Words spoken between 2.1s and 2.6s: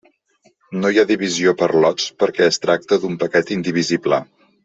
perquè es